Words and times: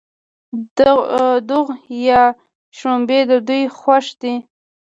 دوغ 1.49 1.67
یا 2.07 2.23
شړومبې 2.77 3.19
د 3.29 3.31
دوی 3.47 3.63
خوښ 3.77 4.05
دي. 4.21 4.35